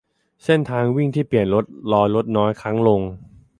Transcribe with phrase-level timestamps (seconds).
[0.43, 3.01] -เส้นทางวิ่งที่เปลี่ยนรถ-รอรถน้อยครั้งลง